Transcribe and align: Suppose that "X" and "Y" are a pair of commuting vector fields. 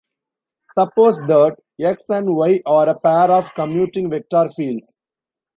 Suppose 0.75 1.19
that 1.27 1.57
"X" 1.79 2.09
and 2.09 2.35
"Y" 2.35 2.59
are 2.65 2.89
a 2.89 2.99
pair 2.99 3.29
of 3.29 3.53
commuting 3.53 4.09
vector 4.09 4.49
fields. 4.49 4.99